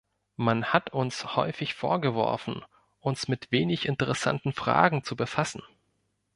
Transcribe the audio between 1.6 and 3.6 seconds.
vorgeworfen, uns mit